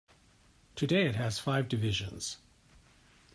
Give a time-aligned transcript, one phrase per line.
[0.75, 2.37] Today it has five divisions.